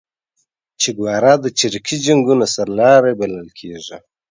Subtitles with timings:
[0.81, 3.97] چیګوارا د چریکي جنګونو سرلاری بللل کیږي